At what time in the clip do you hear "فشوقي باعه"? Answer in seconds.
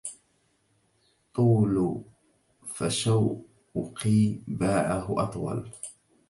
2.65-5.15